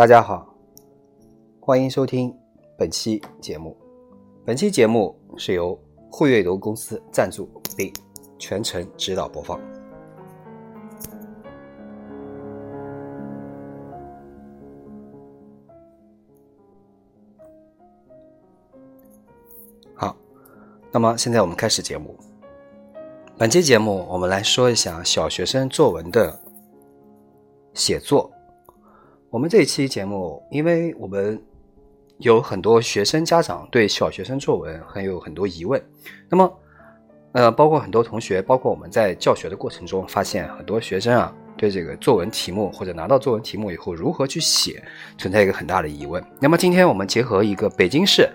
[0.00, 0.48] 大家好，
[1.60, 2.34] 欢迎收听
[2.78, 3.76] 本期节目。
[4.46, 5.78] 本期节目是由
[6.10, 7.46] 汇阅读公司赞助
[7.76, 7.92] 并
[8.38, 9.60] 全程指导播放。
[19.94, 20.16] 好，
[20.90, 22.16] 那么现在我们开始节目。
[23.36, 26.40] 本期节目我们来说一下小学生作文的
[27.74, 28.32] 写作。
[29.30, 31.40] 我们这一期节目，因为我们
[32.18, 35.80] 有很多学生家长对小学生作文很有很多疑问，
[36.28, 36.52] 那么，
[37.30, 44.82] 呃，包括很多同学，包括我们在教学的过程中，发现很多学生啊，对这个作文题目或者拿到作文题目以后如何去写，
[45.16, 46.20] 存在一个很大的疑问。
[46.40, 48.28] 那么今天我们结合一个北京市，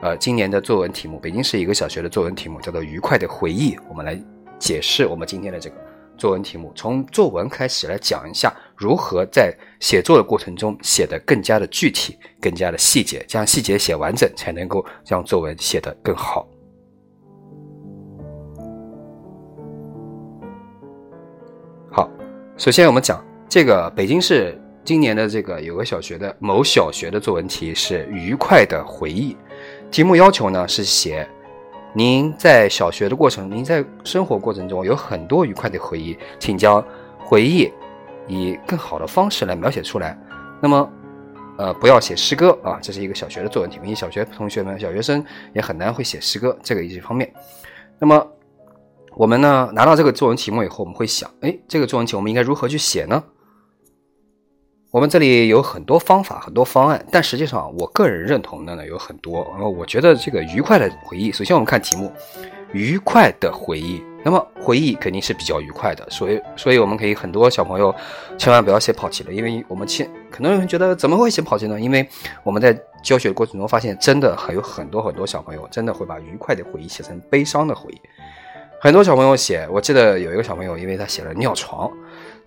[0.00, 4.16] 呃，今年的作文题目，北京市一个小学的作文题目叫做《愉快的回忆》，我们来
[4.60, 5.76] 解释我们今天的这个。
[6.16, 16.48] 作文题目从作文开始来讲一下，如何在写作的过程中写得更加的具体、更加的细节，将细节写完整，才能够让作文写得更好。
[21.92, 22.08] 好，
[22.56, 29.36] 首先我们讲这个北京市今年的这个有个小学的某小学的作文题是“愉快的回忆”，
[29.92, 31.28] 题目要求呢是写。
[31.92, 36.82] 您在小学的过程，您在生活过程中有很多愉快的回忆，请将
[37.18, 37.70] 回忆
[38.30, 40.18] 以更好的方式来描写出来。
[40.62, 40.90] 那么，
[41.58, 43.84] 呃，不要写诗歌啊，这是一个小学的作文题目。
[43.84, 47.32] 因为小学同学们、小学生也很难会写诗歌，这个一些方面。
[47.98, 48.26] 那么，
[49.16, 53.22] 我们呢拿到这个作文题目以后，我们会想，哎，这个作文题我们应该如何去写呢？
[54.90, 59.42] 我们这里有很多方法，很多方案，但实际上我个人认同的呢有很多。
[59.58, 62.12] 呃，我觉得这个愉快的回忆，首先我们看题目，
[62.72, 64.02] 愉快的回忆。
[64.22, 67.94] 那么回忆肯定是比较愉快的，所以，所以我们可以很多小朋友
[68.36, 71.80] 千万不要写跑题了，因为我们千可能有人觉得怎么会写跑题呢？
[71.80, 72.06] 因为
[72.42, 78.00] 我们在教学过程中发现，真的还有很多很多小朋友真的会把愉快的回忆写成悲伤的回忆。
[78.82, 81.90] 很多小朋友写，我记得有一个小朋友，因为他写了尿床。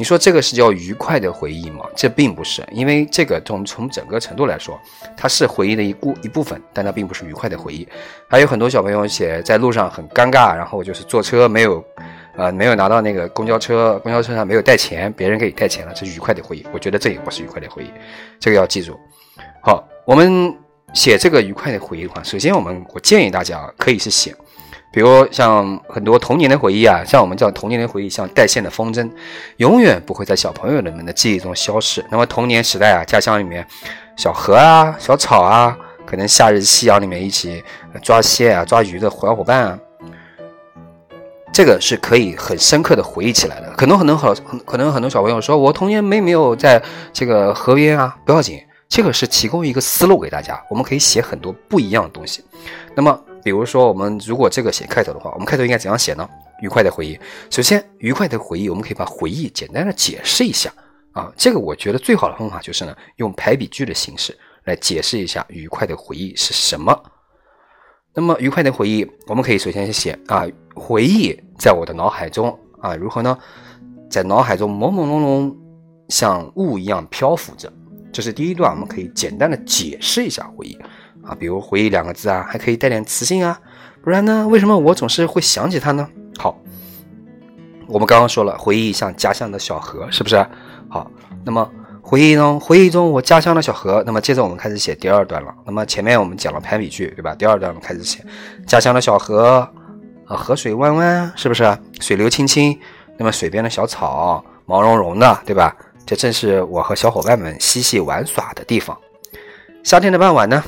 [0.00, 1.84] 你说这个是叫愉快的回忆吗？
[1.94, 4.80] 这并不是，因为这个从从整个程度来说，
[5.14, 7.86] 它是回忆的一部一部分，但它并不是愉快的回忆。
[8.26, 11.84] 还有很多小朋友写在路上很尴尬，然后就是坐车没有，
[12.34, 16.64] 呃，没有拿到那个公交车，公交车上没有带钱，别人给你带钱了，这愉快的回忆。
[16.72, 17.90] 我觉得这也不是愉快的回忆，
[18.38, 18.98] 这个要记住。
[19.62, 20.56] 好，我们
[20.94, 24.34] 写这个愉快的回忆的话，首先我们我建议大家可以是写。
[24.92, 29.08] 比如像很多童年的回忆啊，像我们叫童年的回忆，像带线的风筝，
[29.58, 32.04] 永远不会在小朋友们的记忆中消失。
[32.10, 33.64] 那么童年时代啊，家乡里面
[34.16, 37.62] 小河啊、小草啊，可能夏日夕阳里面一起
[38.02, 39.78] 抓蟹啊、抓鱼的小伙伴啊，
[41.52, 43.72] 这个是可以很深刻的回忆起来的。
[43.76, 44.34] 可能很多好，
[44.66, 52.44] 可能很多小朋友说，我童年没没有在这个河边啊，不要紧，这个是提供一个思路给大家，我们可以写很多不一样的东西。
[52.96, 53.20] 那么。
[53.42, 56.28] 比如说，我们如果这个写开头的话，我们开头应该怎样写呢？
[56.62, 57.18] 愉快的回忆。
[57.50, 60.72] 首先，愉快的回忆，我们可以把回忆简单的解释一下
[61.12, 61.32] 啊。
[61.36, 66.96] 这个我觉得最好的方法就是呢，用排比句的形式来解释一下愉快的回忆是什么。
[68.12, 73.38] 那么，愉快的回忆，我们可以首先写啊，回忆在我的脑海中啊，如何呢？
[74.10, 75.56] 在脑海中朦朦胧胧，
[76.08, 77.72] 像雾一样漂浮着。
[78.12, 80.76] 这是第一段，我们可以简单的解释一下回忆。
[81.22, 83.58] 啊，比如“回忆”两个字啊，还可以带点磁性啊，
[84.02, 86.08] 不然呢，为什么我总是会想起它呢？
[86.38, 86.58] 好，
[87.86, 90.44] 我们刚刚说了，回忆像家乡的小河，是不是？
[90.88, 91.10] 好，
[91.44, 91.70] 那么
[92.02, 95.54] 回忆中，回忆中我家乡的小河，那么接着我们开始写第二段了。
[95.64, 97.34] 那么前面我们讲了排比句，对吧？
[97.34, 98.24] 第二段我们开始写
[98.66, 99.68] 家乡的小河，
[100.26, 101.78] 啊，河水弯弯，是不是？
[102.00, 102.76] 水流清清，
[103.18, 105.76] 那么水边的小草毛茸茸的，对吧？
[106.06, 108.96] 这正是我和小伙伴们嬉戏玩耍的地方。
[109.84, 110.64] 夏天的傍晚呢？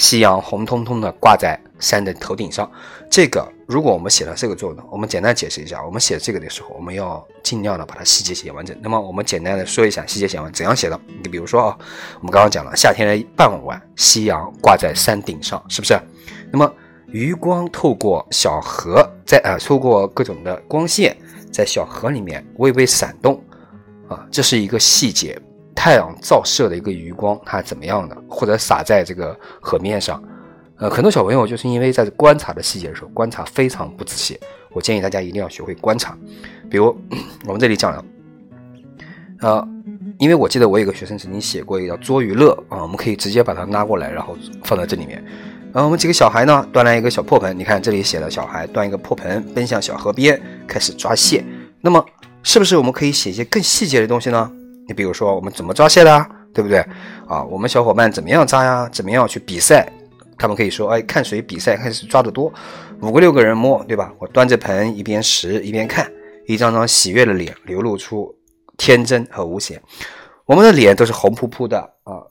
[0.00, 2.68] 夕阳红彤彤的挂在山的头顶上。
[3.10, 8.74] 这个，如果我们写了这个作文，我们简单解释一下，我们写这个的时候，我们要尽量的把它细节写完整。
[8.80, 10.98] 那么，我们简单的说一下细节写完怎样写的。
[11.22, 11.78] 你比如说啊，
[12.20, 16.00] 我们刚刚讲了夏天的傍晚，夕阳挂在山顶上，是不是？
[16.50, 16.72] 那么，
[17.08, 21.14] 余光透过小河，在啊，透过各种的光线，
[21.52, 23.38] 在小河里面微微闪动，
[24.08, 25.38] 啊，这是一个细节。
[25.80, 28.14] 太阳照射的一个余光，它怎么样的？
[28.28, 30.22] 或者洒在这个河面上，
[30.76, 34.38] 呃，很多小朋友就是因为在观察的细节的时候，观察非常不仔细。
[34.72, 36.14] 我建议大家一定要学会观察。
[36.68, 36.94] 比如
[37.48, 38.04] 我们这里讲了，
[39.40, 39.68] 呃，
[40.18, 45.24] 因为我记得我有个学生曾经写过一个叫捉鱼乐啊，我们可以直接把它拉过来，然后放在这里面。
[45.72, 51.42] 然后我们几个小孩呢，端来一个小破盆，你看这里写的小孩端一个破盆，奔向小河边开始抓蟹。
[51.80, 52.04] 那么
[52.42, 54.52] 是不是我们可以写一些更细节的东西呢？
[54.90, 56.26] 你比如说，我们怎么抓蟹的？
[56.52, 56.84] 对不对？
[57.28, 58.88] 啊，我们小伙伴怎么样扎呀？
[58.92, 59.88] 怎么样去比赛？
[60.36, 62.52] 他们可以说，哎，看谁比赛，看谁抓得多，
[63.00, 64.12] 五个六个人摸，对吧？
[64.18, 66.10] 我端着盆一边拾一边看，
[66.48, 68.34] 一张张喜悦的脸流露出
[68.76, 69.80] 天真和无邪。
[70.44, 72.26] 我们的脸都是红扑扑的啊，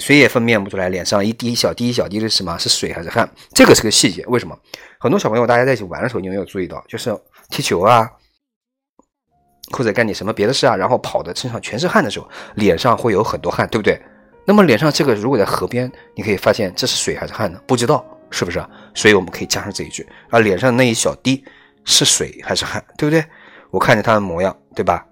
[0.00, 2.58] 谁也分辨不出来脸上一滴小滴一小滴的是什么？
[2.58, 3.30] 是水还是汗？
[3.52, 4.24] 这个是个细节。
[4.26, 4.58] 为什么？
[4.98, 6.84] 很多小朋友大家在一起玩的时候，你有没有注意到？
[6.88, 7.16] 就是
[7.48, 8.10] 踢球啊，
[9.72, 14.00] 或者干点什么别的事啊，然后跑的身上全是汗的时候，脸上会有很多汗，对不对？
[14.44, 17.60] 那么脸上这个如果在河边，你可以发现这是水还是汗呢？
[17.66, 18.64] 不知道是不是？
[18.94, 21.44] 所以我们可以加上这一句啊，脸上那一小滴
[21.84, 23.24] 是水还是汗，对不对？
[23.70, 25.04] 我看着他的模样，对吧？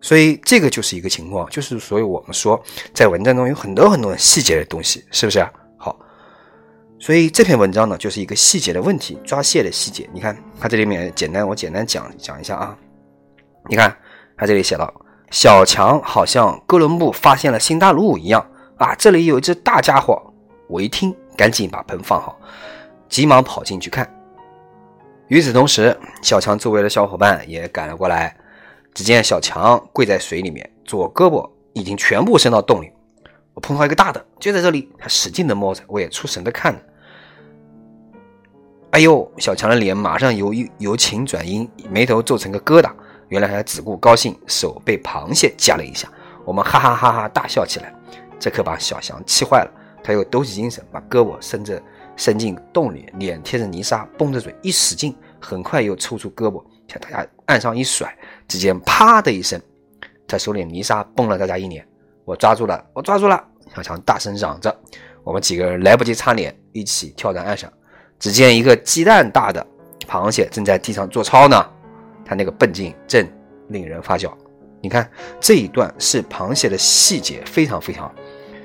[0.00, 2.62] 所以这个就是一个情况，就是所以我们说
[2.94, 5.44] 在文章中有很多很多细节的东西，是不是？
[5.76, 5.98] 好，
[7.00, 10.08] 所以这篇文章呢就是一个细节的问题，抓蟹的细节。
[10.12, 12.78] 你看它这里面简单，我简单讲讲一下啊。
[13.66, 13.96] 你看
[14.36, 14.92] 他这里写到，
[15.30, 18.46] 小强好像哥伦布发现了新大陆一样。
[18.76, 20.22] 啊，这里有一只大家伙！
[20.68, 22.38] 我一听，赶紧把盆放好，
[23.08, 24.08] 急忙跑进去看。
[25.26, 28.36] 与此同时，小强周围的小伙伴也赶了过来。
[28.94, 32.90] 只见小强跪在水里面，左胳膊已经全部伸到洞里。
[33.54, 34.90] 我碰到一个大的，就在这里。
[34.96, 36.80] 他使劲的摸着，我也出神的看着。
[38.90, 42.90] 哎呦，小强的脸马上由由晴转阴，眉头皱成个疙瘩。
[43.28, 46.08] 原来他只顾高兴，手被螃蟹夹了一下。
[46.44, 47.94] 我们哈哈哈哈大笑起来。
[48.40, 49.70] 这可把小翔气坏了，
[50.02, 51.82] 他又抖起精神，把胳膊伸着
[52.16, 58.16] 伸进洞里，脸贴着泥沙，绷着嘴一使劲，很快又抽出胳膊向大家岸上一甩，
[58.46, 59.60] 只见啪的一声，
[60.26, 61.86] 他手里泥沙崩了大家一脸。
[62.24, 63.42] 我抓住了，我抓住了！
[63.74, 64.74] 小强大声嚷着。
[65.24, 67.70] 我们几个人来不及擦脸，一起跳到岸上。
[68.18, 69.66] 只见一个鸡蛋大的
[70.08, 71.68] 螃蟹正在地上做操呢，
[72.28, 73.26] 他那个笨劲正
[73.68, 74.36] 令人发笑。
[74.80, 75.10] 你看
[75.40, 78.14] 这一段是螃蟹的细节，非常非常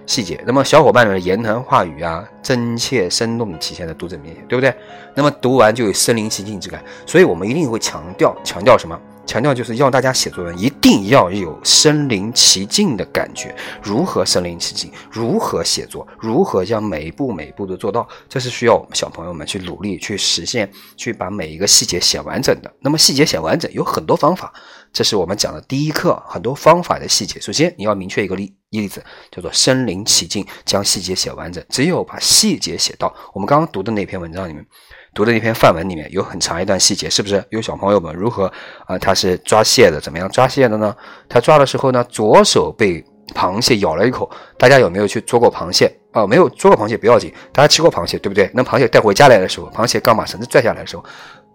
[0.06, 0.40] 细节。
[0.46, 4.76] 那么小伙伴们的言谈话语啊，真切生动地体现在读者面前，对不对？
[5.16, 6.84] 那么读完就有身临其境之感。
[7.06, 9.00] 所以我们一定会强调强调什么？
[9.26, 13.56] 强调就是要大家写作文一定要有身临其境的感觉。
[13.82, 14.92] 如何身临其境？
[15.12, 16.08] 如何写作？
[16.20, 18.08] 如何将每一步每一步都做到？
[18.28, 22.72] 这是需要我们小朋友们去努力去实现，去把每一个细节写完整的。
[22.82, 24.54] 那么细节写完整有很多方法。
[24.92, 27.40] 这是我们讲的第一课，很多方法的细节。
[27.40, 31.64] 首先，你要明确一个例例子，叫做身临其境，将细节写完整。
[31.70, 34.64] 只有把细节写到，我们刚刚读的那篇文章里面，
[35.14, 37.44] 读的那篇范文里面有很长一段细节，是不是？
[37.50, 38.52] 有小朋友们如何
[38.86, 38.98] 啊？
[38.98, 40.96] 他是抓蟹的，怎么样抓蟹的呢？
[41.30, 43.04] 他抓的时候呢，左手被
[43.36, 44.30] 螃蟹咬了一口。
[44.58, 46.26] 大家有没有去捉过螃蟹啊？
[46.26, 48.50] 没有捉过螃蟹不要紧，大家吃过螃蟹对不对？
[48.54, 51.04] 那螃蟹带回家来的时候，螃蟹刚把绳子拽下来的时候，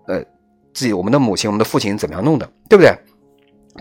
[0.06, 0.20] 呃，
[0.72, 2.90] 自己我们的母亲、我们的父亲怎么样弄的，对不对？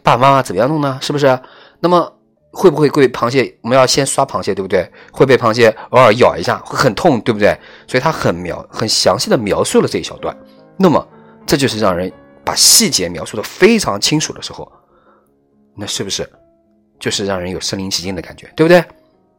[0.03, 0.97] 爸爸妈妈怎么样弄呢？
[1.01, 1.39] 是不是？
[1.79, 2.17] 那么
[2.57, 3.56] 会不会被螃蟹？
[3.62, 4.92] 我们要先刷螃蟹，对不对？
[5.12, 7.56] 会被螃蟹偶尔咬一下，会很痛，对不对？
[7.86, 10.36] 所以他很描、很详细的描述了这一小段。
[10.75, 11.07] 那么
[11.45, 12.12] 这就是让人
[12.44, 14.68] 把细节描述的非常清楚的时候，
[15.75, 16.27] 那是不是
[17.00, 18.83] 就是让人有身临其境的感觉，对不对？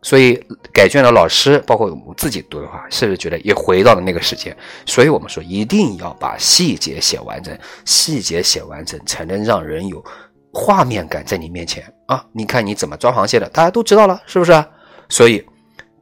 [0.00, 0.40] 所以
[0.72, 4.56] 改卷的老师，包括我们自己读的话，是不是觉得也回到了那个时间？
[4.86, 10.04] 所以我们说一定要把细节写完整，细节写完整才能让人有。
[10.52, 12.24] 画面感在你面前啊！
[12.32, 14.64] 你看你怎么抓螃蟹的，大家都知道了，是不是？
[15.08, 15.44] 所以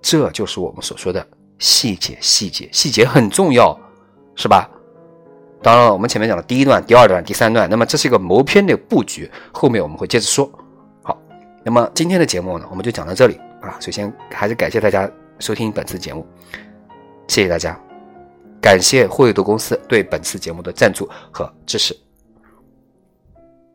[0.00, 1.26] 这就是我们所说的
[1.58, 3.78] 细节，细节，细节很重要，
[4.34, 4.70] 是吧？
[5.62, 10.48] 当然了，我们前面讲的第一段、第二段、第三段，那么这是一个谋篇的布局，后面我们会接着说。
[11.02, 11.18] 好，
[11.64, 13.76] 那么今天的节目呢，我们就讲到这里啊。
[13.80, 15.10] 首先还是感谢大家
[15.40, 16.24] 收听本次节目，
[17.26, 17.78] 谢谢大家，
[18.60, 21.96] 感谢会读公司对本次节目的赞助和支持，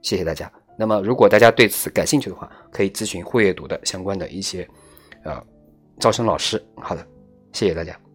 [0.01, 0.50] 谢谢大家。
[0.82, 4.68] 那么，如果大家对此感兴趣的话，可以咨询会阅读的相关的一些，
[5.24, 5.40] 呃，
[6.00, 6.60] 招生老师。
[6.78, 7.08] 好的，
[7.54, 8.11] 谢谢大家。